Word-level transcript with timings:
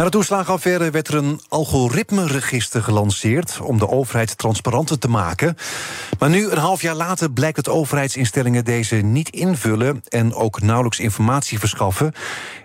Na 0.00 0.06
de 0.06 0.12
toeslagenaffaire 0.12 0.90
werd 0.90 1.08
er 1.08 1.14
een 1.14 1.40
algoritmeregister 1.48 2.82
gelanceerd 2.82 3.60
om 3.62 3.78
de 3.78 3.88
overheid 3.88 4.38
transparanter 4.38 4.98
te 4.98 5.08
maken. 5.08 5.56
Maar 6.18 6.30
nu, 6.30 6.50
een 6.50 6.58
half 6.58 6.82
jaar 6.82 6.94
later, 6.94 7.30
blijkt 7.32 7.56
dat 7.56 7.68
overheidsinstellingen 7.68 8.64
deze 8.64 8.96
niet 8.96 9.28
invullen 9.28 10.02
en 10.08 10.34
ook 10.34 10.60
nauwelijks 10.60 11.00
informatie 11.00 11.58
verschaffen. 11.58 12.12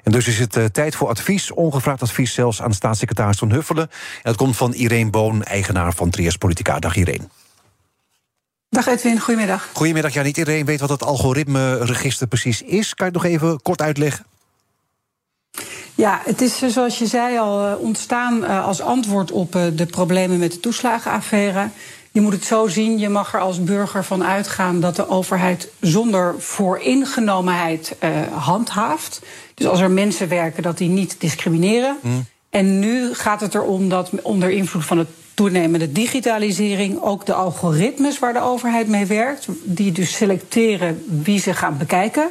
En 0.03 0.11
dus 0.11 0.27
is 0.27 0.39
het 0.39 0.55
uh, 0.55 0.65
tijd 0.65 0.95
voor 0.95 1.07
advies, 1.07 1.51
ongevraagd 1.51 2.01
advies 2.01 2.33
zelfs 2.33 2.61
aan 2.61 2.73
staatssecretaris 2.73 3.37
Van 3.37 3.51
Huffelen. 3.51 3.89
En 4.15 4.21
dat 4.23 4.35
komt 4.35 4.57
van 4.57 4.73
Irene 4.73 5.09
Boon, 5.09 5.43
eigenaar 5.43 5.93
van 5.93 6.09
Trias 6.09 6.37
Politica. 6.37 6.79
Dag 6.79 6.95
Irene. 6.95 7.27
Dag 8.69 8.87
Edwin, 8.87 9.19
goedemiddag. 9.19 9.69
Goedemiddag. 9.73 10.13
Ja, 10.13 10.21
niet 10.21 10.37
iedereen 10.37 10.65
weet 10.65 10.79
wat 10.79 10.89
het 10.89 11.03
algoritmeregister 11.03 12.27
precies 12.27 12.61
is. 12.61 12.93
Kan 12.93 13.07
je 13.07 13.13
het 13.13 13.23
nog 13.23 13.31
even 13.31 13.61
kort 13.61 13.81
uitleggen? 13.81 14.25
Ja, 15.95 16.21
het 16.23 16.41
is 16.41 16.61
eh, 16.61 16.69
zoals 16.69 16.99
je 16.99 17.05
zei 17.05 17.37
al 17.37 17.65
eh, 17.65 17.73
ontstaan 17.79 18.45
eh, 18.45 18.65
als 18.65 18.81
antwoord 18.81 19.31
op 19.31 19.51
de 19.51 19.85
problemen 19.85 20.37
met 20.39 20.51
de 20.51 20.59
toeslagenaffaire. 20.59 21.69
Je 22.11 22.21
moet 22.21 22.33
het 22.33 22.45
zo 22.45 22.67
zien, 22.67 22.99
je 22.99 23.09
mag 23.09 23.33
er 23.33 23.39
als 23.39 23.63
burger 23.63 24.03
van 24.03 24.23
uitgaan 24.23 24.79
dat 24.79 24.95
de 24.95 25.09
overheid 25.09 25.69
zonder 25.79 26.35
vooringenomenheid 26.37 27.95
handhaaft. 28.31 29.21
Dus 29.53 29.67
als 29.67 29.79
er 29.79 29.91
mensen 29.91 30.27
werken, 30.27 30.63
dat 30.63 30.77
die 30.77 30.89
niet 30.89 31.15
discrimineren. 31.19 31.97
Mm. 32.01 32.25
En 32.49 32.79
nu 32.79 33.13
gaat 33.13 33.41
het 33.41 33.55
erom 33.55 33.89
dat 33.89 34.09
onder 34.21 34.49
invloed 34.49 34.85
van 34.85 34.97
de 34.97 35.05
toenemende 35.33 35.91
digitalisering 35.91 37.01
ook 37.01 37.25
de 37.25 37.33
algoritmes 37.33 38.19
waar 38.19 38.33
de 38.33 38.41
overheid 38.41 38.87
mee 38.87 39.05
werkt, 39.05 39.47
die 39.63 39.91
dus 39.91 40.15
selecteren 40.15 41.03
wie 41.23 41.39
ze 41.39 41.53
gaan 41.53 41.77
bekijken 41.77 42.29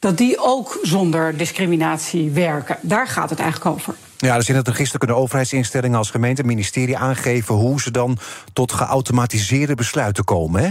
dat 0.00 0.18
die 0.18 0.38
ook 0.38 0.78
zonder 0.82 1.36
discriminatie 1.36 2.30
werken. 2.30 2.76
Daar 2.80 3.08
gaat 3.08 3.30
het 3.30 3.38
eigenlijk 3.38 3.76
over. 3.76 3.94
Ja, 4.16 4.36
dus 4.36 4.48
in 4.48 4.54
het 4.54 4.68
register 4.68 4.98
kunnen 4.98 5.16
overheidsinstellingen 5.16 5.98
als 5.98 6.10
gemeente 6.10 6.40
en 6.40 6.48
ministerie 6.48 6.96
aangeven 6.96 7.54
hoe 7.54 7.80
ze 7.80 7.90
dan 7.90 8.18
tot 8.52 8.72
geautomatiseerde 8.72 9.74
besluiten 9.74 10.24
komen, 10.24 10.62
hè? 10.62 10.70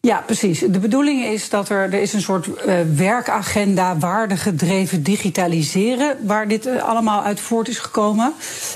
Ja, 0.00 0.22
precies. 0.26 0.58
De 0.58 0.78
bedoeling 0.78 1.24
is 1.24 1.48
dat 1.48 1.68
er, 1.68 1.82
er 1.82 2.00
is 2.00 2.12
een 2.12 2.22
soort 2.22 2.46
uh, 2.46 2.80
werkagenda 2.94 3.98
waardegedreven 3.98 5.02
digitaliseren, 5.02 6.16
waar 6.26 6.48
dit 6.48 6.66
uh, 6.66 6.82
allemaal 6.82 7.22
uit 7.22 7.40
voort 7.40 7.68
is 7.68 7.78
gekomen. 7.78 8.32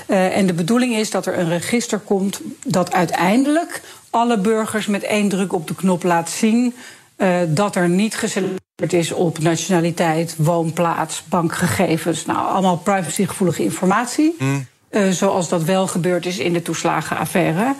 Uh, 0.07 0.37
en 0.37 0.45
de 0.45 0.53
bedoeling 0.53 0.95
is 0.95 1.11
dat 1.11 1.25
er 1.25 1.39
een 1.39 1.49
register 1.49 1.99
komt 1.99 2.41
dat 2.65 2.93
uiteindelijk 2.93 3.81
alle 4.09 4.39
burgers 4.39 4.87
met 4.87 5.03
één 5.03 5.29
druk 5.29 5.53
op 5.53 5.67
de 5.67 5.75
knop 5.75 6.03
laat 6.03 6.29
zien 6.29 6.75
dat 7.47 7.75
er 7.75 7.89
niet 7.89 8.15
geselecteerd 8.15 8.61
het 8.81 8.93
is 8.93 9.11
op 9.11 9.39
nationaliteit, 9.39 10.35
woonplaats, 10.37 11.23
bankgegevens. 11.29 12.25
Nou, 12.25 12.47
allemaal 12.47 12.77
privacygevoelige 12.77 13.63
informatie. 13.63 14.35
Mm. 14.39 14.67
Uh, 14.91 15.09
zoals 15.09 15.49
dat 15.49 15.63
wel 15.63 15.87
gebeurd 15.87 16.25
is 16.25 16.37
in 16.37 16.53
de 16.53 16.61
toeslagenaffaire. 16.61 17.75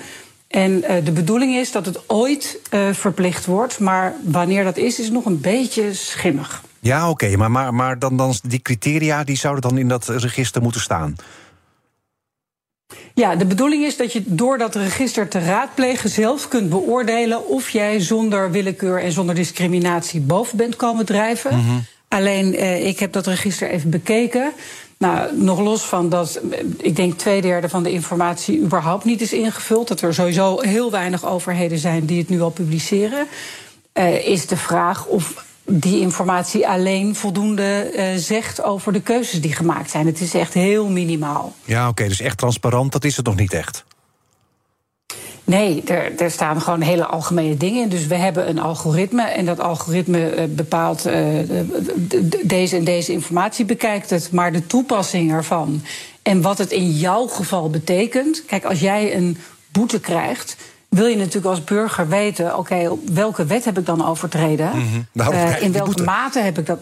En 0.48 0.72
uh, 0.72 1.06
de 1.06 1.12
bedoeling 1.12 1.56
is 1.56 1.72
dat 1.72 1.86
het 1.86 2.10
ooit 2.10 2.60
uh, 2.74 2.80
verplicht 2.92 3.46
wordt. 3.46 3.80
Maar 3.80 4.14
wanneer 4.24 4.64
dat 4.64 4.78
is, 4.78 5.00
is 5.00 5.10
nog 5.10 5.26
een 5.26 5.42
beetje 5.42 5.94
schimmig. 5.94 6.64
Ja, 6.80 7.10
oké. 7.10 7.26
Okay, 7.26 7.36
maar, 7.36 7.52
maar, 7.52 7.74
maar 7.74 8.00
dan, 8.00 8.18
dan 8.18 8.34
die 8.44 8.62
criteria 8.62 9.24
die 9.24 9.38
zouden 9.38 9.70
dan 9.70 9.78
in 9.78 9.88
dat 9.88 10.08
register 10.08 10.62
moeten 10.62 10.82
staan. 10.82 11.16
Ja, 13.14 13.36
de 13.36 13.46
bedoeling 13.46 13.84
is 13.84 13.98
dat 13.98 14.14
je 14.14 14.24
door 14.26 14.58
dat 14.58 14.76
register 14.76 15.28
te 15.28 15.40
raadplegen 15.40 16.10
zelf 16.10 16.48
kunt 16.48 16.70
beoordelen 16.70 17.48
of 17.48 17.70
jij 17.70 18.00
zonder 18.00 18.52
willekeur 18.52 19.02
en 19.02 19.12
zonder 19.12 19.36
discriminatie 19.36 20.22
boven 20.22 20.58
bent 20.58 20.76
komen 20.76 21.06
drijven. 21.06 21.56
Mm 21.56 21.66
-hmm. 21.66 21.84
Alleen, 22.08 22.56
eh, 22.56 22.88
ik 22.88 23.00
heb 23.00 23.14
dat 23.14 23.28
register 23.28 23.70
even 23.70 23.90
bekeken. 23.90 24.52
Nou, 24.98 25.38
nog 25.38 25.60
los 25.60 25.82
van 25.82 26.10
dat, 26.10 26.36
eh, 26.52 26.60
ik 26.78 26.96
denk 26.96 27.18
twee 27.18 27.42
derde 27.42 27.70
van 27.70 27.84
de 27.84 27.92
informatie 27.92 28.60
überhaupt 28.60 29.06
niet 29.06 29.22
is 29.22 29.34
ingevuld. 29.34 29.88
Dat 29.88 30.02
er 30.02 30.14
sowieso 30.14 30.60
heel 30.60 30.92
weinig 30.92 31.26
overheden 31.26 31.78
zijn 31.78 32.06
die 32.06 32.20
het 32.20 32.30
nu 32.30 32.42
al 32.42 32.50
publiceren. 32.50 33.28
Uh, 33.94 34.28
is 34.28 34.48
de 34.48 34.58
vraag 34.58 35.06
of 35.06 35.46
die 35.66 36.00
informatie 36.00 36.68
alleen 36.68 37.16
voldoende 37.16 37.92
uh, 37.96 38.06
zegt 38.16 38.64
over 38.64 38.94
de 38.94 39.02
keuzes 39.02 39.42
die 39.42 39.54
gemaakt 39.54 39.90
zijn. 39.90 40.06
Het 40.06 40.22
is 40.22 40.34
echt 40.34 40.54
heel 40.54 40.90
minimaal. 40.90 41.56
Ja, 41.66 41.82
oké, 41.82 41.90
okay, 41.90 42.08
dus 42.08 42.22
echt 42.22 42.38
transparant, 42.38 42.92
dat 42.92 43.04
is 43.04 43.18
het 43.18 43.26
nog 43.26 43.36
niet 43.36 43.54
echt. 43.54 43.84
Nee, 45.44 45.84
er, 45.84 46.20
er, 46.20 46.32
staan 46.32 46.62
gewoon 46.62 46.82
hele 46.82 47.06
algemene 47.06 47.58
dingen 47.58 47.84
in. 47.84 47.90
Dus 47.90 48.08
we 48.08 48.16
hebben 48.16 48.50
een 48.50 48.60
algoritme 48.60 49.24
en 49.24 49.46
dat 49.46 49.60
algoritme 49.60 50.36
uh, 50.36 50.44
bepaalt 50.56 51.08
uh, 51.08 51.40
deze 52.44 52.76
en 52.76 52.84
deze 52.84 53.12
informatie 53.12 53.66
bekijkt 53.66 54.10
het. 54.10 54.32
Maar 54.32 54.52
de 54.52 54.68
toepassing 54.68 55.32
ervan 55.32 55.84
en 56.22 56.42
wat 56.42 56.58
het 56.58 56.72
in 56.72 56.92
jouw 56.92 57.28
geval 57.28 57.70
betekent. 57.70 58.46
Kijk, 58.46 58.66
als 58.66 58.80
jij 58.80 59.16
een 59.16 59.38
boete 59.72 60.00
krijgt, 60.00 60.56
wil 60.96 61.06
je 61.08 61.18
natuurlijk 61.18 61.46
als 61.46 61.64
burger 61.64 62.08
weten: 62.08 62.58
oké, 62.58 62.98
welke 63.14 63.46
wet 63.46 63.66
heb 63.66 63.78
ik 63.78 63.86
dan 63.86 64.06
overtreden? 64.06 64.72
Mm 64.76 65.08
-hmm. 65.14 65.34
uh, 65.34 65.62
in 65.62 65.72
welke 65.72 66.04
mate 66.04 66.40
heb 66.40 66.58
ik 66.58 66.66
dat. 66.66 66.80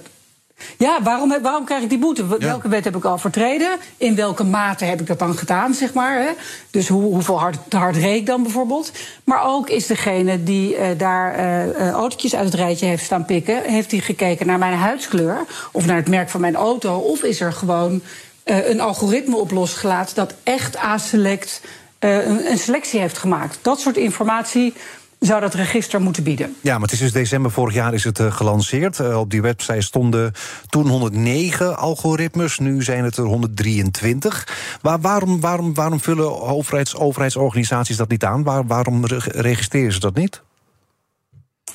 Ja, 0.78 1.04
waarom, 1.04 1.42
waarom 1.42 1.66
krijg 1.66 1.84
ik 1.84 1.90
die 1.90 2.00
boete? 2.00 2.38
Welke 2.38 2.70
wet 2.70 2.84
heb 2.84 2.96
ik 2.96 3.06
al 3.06 3.14
overtreden? 3.14 3.78
In 3.98 4.16
welke 4.16 4.44
mate 4.44 4.86
heb 4.86 5.00
ik 5.00 5.08
dat 5.08 5.20
dan 5.20 5.38
gedaan, 5.38 5.74
zeg 5.74 5.94
maar? 5.94 6.22
Hè? 6.22 6.30
Dus 6.72 6.88
hoe, 6.88 7.02
hoeveel 7.02 7.40
hard, 7.40 7.58
hard 7.70 7.96
reed 7.96 8.20
ik 8.20 8.26
dan 8.26 8.44
bijvoorbeeld? 8.44 8.92
Maar 9.24 9.44
ook 9.46 9.70
is 9.70 9.88
degene 9.88 10.44
die 10.44 10.78
uh, 10.78 10.86
daar 10.98 11.40
uh, 11.40 11.90
autootjes 11.90 12.36
uit 12.36 12.46
het 12.46 12.54
rijtje 12.54 12.86
heeft 12.86 13.04
staan 13.04 13.26
pikken... 13.26 13.64
heeft 13.64 13.92
hij 13.92 14.00
gekeken 14.00 14.48
naar 14.48 14.60
mijn 14.60 14.78
huidskleur 14.78 15.46
of 15.72 15.86
naar 15.86 15.96
het 15.96 16.10
merk 16.10 16.30
van 16.30 16.42
mijn 16.42 16.56
auto... 16.56 16.98
of 16.98 17.24
is 17.24 17.42
er 17.42 17.54
gewoon 17.54 18.02
een 18.44 18.82
algoritme 18.82 19.36
op 19.36 19.52
losgelaten 19.52 20.16
dat 20.16 20.34
echt 20.44 20.78
aselect 20.78 21.62
uh, 22.00 22.50
een 22.50 22.58
selectie 22.58 23.00
heeft 23.00 23.18
gemaakt. 23.18 23.60
Dat 23.62 23.80
soort 23.80 23.98
informatie 23.98 24.74
zou 25.20 25.42
dat 25.42 25.54
register 25.54 26.02
moeten 26.02 26.24
bieden. 26.24 26.56
Ja, 26.62 26.74
maar 26.74 26.82
het 26.82 26.92
is 26.92 27.00
dus 27.00 27.12
december 27.12 27.52
vorig 27.52 27.74
jaar 27.74 27.94
is 27.94 28.04
het 28.04 28.20
uh, 28.20 28.32
gelanceerd. 28.32 29.00
Uh, 29.00 29.20
op 29.20 29.30
die 29.30 29.42
website 29.42 29.82
stonden 29.82 30.34
toen 30.70 30.88
109 30.88 31.78
algoritmes, 31.78 32.60
nu 32.60 32.84
zijn 32.84 33.04
het 33.04 33.18
er 33.18 33.24
123. 33.24 34.78
Maar 34.82 35.00
waarom, 35.00 35.40
waarom, 35.40 35.74
waarom 35.74 36.00
vullen 36.00 36.42
overheids, 36.42 36.96
overheidsorganisaties 36.96 37.98
dat 37.98 38.10
niet 38.10 38.24
aan? 38.24 38.44
Waar, 38.44 38.68
waarom 38.68 39.06
registreren 39.06 39.94
ze 39.94 40.00
dat 40.00 40.16
niet? 40.16 40.42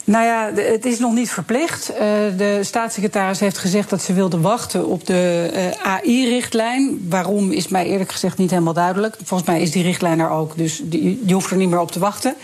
Nou 0.04 0.24
ja, 0.24 0.50
het 0.54 0.84
is 0.84 0.98
nog 0.98 1.12
niet 1.12 1.30
verplicht. 1.30 1.90
Uh, 1.90 1.98
de 2.36 2.58
staatssecretaris 2.62 3.40
heeft 3.40 3.58
gezegd 3.58 3.90
dat 3.90 4.02
ze 4.02 4.12
wilde 4.12 4.40
wachten 4.40 4.86
op 4.86 5.06
de 5.06 5.50
uh, 5.54 5.86
AI-richtlijn. 5.86 7.06
Waarom 7.08 7.50
is 7.50 7.68
mij 7.68 7.86
eerlijk 7.86 8.12
gezegd 8.12 8.38
niet 8.38 8.50
helemaal 8.50 8.72
duidelijk. 8.72 9.16
Volgens 9.24 9.48
mij 9.48 9.60
is 9.60 9.70
die 9.70 9.82
richtlijn 9.82 10.20
er 10.20 10.30
ook, 10.30 10.56
dus 10.56 10.82
je 11.26 11.32
hoeft 11.32 11.50
er 11.50 11.56
niet 11.56 11.68
meer 11.68 11.80
op 11.80 11.90
te 11.90 11.98
wachten. 11.98 12.34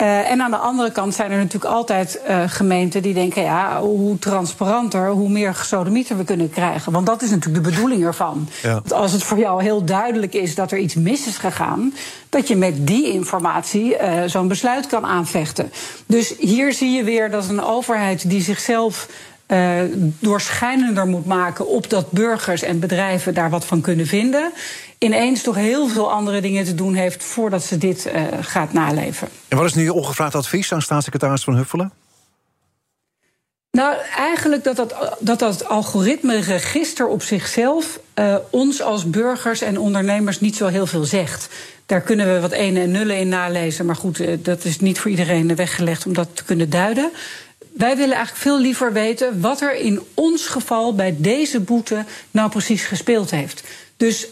Uh, 0.00 0.30
en 0.30 0.42
aan 0.42 0.50
de 0.50 0.56
andere 0.56 0.92
kant 0.92 1.14
zijn 1.14 1.30
er 1.30 1.36
natuurlijk 1.36 1.74
altijd 1.74 2.20
uh, 2.28 2.42
gemeenten 2.46 3.02
die 3.02 3.14
denken: 3.14 3.42
ja, 3.42 3.80
hoe 3.80 4.18
transparanter, 4.18 5.08
hoe 5.08 5.28
meer 5.28 5.54
gesodemieter 5.54 6.16
we 6.16 6.24
kunnen 6.24 6.50
krijgen. 6.50 6.92
Want 6.92 7.06
dat 7.06 7.22
is 7.22 7.30
natuurlijk 7.30 7.64
de 7.64 7.70
bedoeling 7.70 8.04
ervan. 8.04 8.48
Ja. 8.62 8.82
Als 8.88 9.12
het 9.12 9.22
voor 9.22 9.38
jou 9.38 9.62
heel 9.62 9.84
duidelijk 9.84 10.34
is 10.34 10.54
dat 10.54 10.72
er 10.72 10.78
iets 10.78 10.94
mis 10.94 11.26
is 11.26 11.36
gegaan, 11.36 11.94
dat 12.28 12.48
je 12.48 12.56
met 12.56 12.86
die 12.86 13.12
informatie 13.12 13.96
uh, 13.96 14.22
zo'n 14.26 14.48
besluit 14.48 14.86
kan 14.86 15.06
aanvechten. 15.06 15.72
Dus 16.06 16.34
hier 16.38 16.72
zie 16.72 16.90
je 16.90 17.04
weer 17.04 17.30
dat 17.30 17.48
een 17.48 17.62
overheid 17.62 18.30
die 18.30 18.42
zichzelf 18.42 19.08
uh, 19.52 19.80
doorschijnender 20.18 21.06
moet 21.06 21.26
maken 21.26 21.68
op 21.68 21.90
dat 21.90 22.10
burgers 22.10 22.62
en 22.62 22.80
bedrijven 22.80 23.34
daar 23.34 23.50
wat 23.50 23.64
van 23.64 23.80
kunnen 23.80 24.06
vinden. 24.06 24.52
Ineens 24.98 25.42
toch 25.42 25.54
heel 25.54 25.88
veel 25.88 26.12
andere 26.12 26.40
dingen 26.40 26.64
te 26.64 26.74
doen 26.74 26.94
heeft 26.94 27.24
voordat 27.24 27.64
ze 27.64 27.78
dit 27.78 28.06
uh, 28.06 28.22
gaat 28.40 28.72
naleven. 28.72 29.28
En 29.48 29.56
wat 29.56 29.66
is 29.66 29.74
nu 29.74 29.82
je 29.82 29.92
ongevraagd 29.92 30.34
advies 30.34 30.72
aan 30.72 30.82
staatssecretaris 30.82 31.44
Van 31.44 31.56
Huffelen? 31.56 31.92
Nou, 33.70 33.96
eigenlijk 34.16 34.64
dat 34.64 34.76
dat, 34.76 35.16
dat, 35.20 35.38
dat 35.38 35.68
algoritme-register 35.68 37.06
op 37.06 37.22
zichzelf 37.22 38.00
uh, 38.14 38.36
ons 38.50 38.82
als 38.82 39.10
burgers 39.10 39.60
en 39.60 39.78
ondernemers 39.78 40.40
niet 40.40 40.56
zo 40.56 40.66
heel 40.66 40.86
veel 40.86 41.04
zegt. 41.04 41.48
Daar 41.86 42.00
kunnen 42.00 42.34
we 42.34 42.40
wat 42.40 42.52
ene 42.52 42.80
en 42.80 42.90
nullen 42.90 43.18
in 43.18 43.28
nalezen, 43.28 43.86
maar 43.86 43.96
goed, 43.96 44.44
dat 44.44 44.64
is 44.64 44.80
niet 44.80 44.98
voor 44.98 45.10
iedereen 45.10 45.56
weggelegd 45.56 46.06
om 46.06 46.12
dat 46.12 46.28
te 46.32 46.44
kunnen 46.44 46.70
duiden. 46.70 47.10
Wij 47.72 47.96
willen 47.96 48.14
eigenlijk 48.16 48.44
veel 48.44 48.60
liever 48.60 48.92
weten 48.92 49.40
wat 49.40 49.60
er 49.60 49.76
in 49.76 50.00
ons 50.14 50.46
geval 50.46 50.94
bij 50.94 51.14
deze 51.18 51.60
boete 51.60 52.04
nou 52.30 52.50
precies 52.50 52.84
gespeeld 52.84 53.30
heeft. 53.30 53.62
Dus 53.96 54.26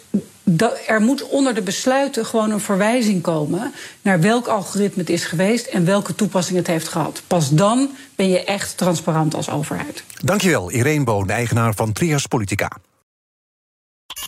er 0.87 1.01
moet 1.01 1.29
onder 1.29 1.55
de 1.55 1.63
besluiten 1.63 2.27
gewoon 2.27 2.51
een 2.51 2.61
verwijzing 2.61 3.23
komen 3.23 3.73
naar 4.03 4.21
welk 4.21 4.47
algoritme 4.47 5.01
het 5.03 5.11
is 5.11 5.25
geweest 5.25 5.67
en 5.67 5.85
welke 5.85 6.15
toepassing 6.15 6.59
het 6.59 6.67
heeft 6.67 6.89
gehad. 6.89 7.23
Pas 7.27 7.51
dan 7.51 7.91
ben 8.17 8.29
je 8.29 8.45
echt 8.45 8.77
transparant 8.77 9.35
als 9.35 9.51
overheid. 9.51 10.03
Dankjewel, 10.25 10.71
Irene 10.71 11.05
Boon, 11.05 11.31
eigenaar 11.31 11.75
van 11.75 11.93
Trias 11.93 12.27
Politica. 12.27 12.71